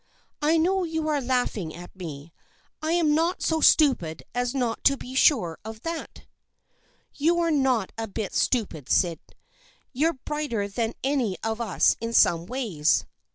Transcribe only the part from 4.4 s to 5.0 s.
not to